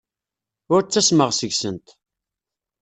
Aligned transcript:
Ur 0.73 0.81
ttasmeɣ 0.83 1.29
seg-sent. 1.33 1.87